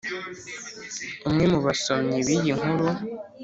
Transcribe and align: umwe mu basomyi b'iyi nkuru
umwe 1.27 1.45
mu 1.51 1.59
basomyi 1.65 2.17
b'iyi 2.25 2.51
nkuru 2.59 2.87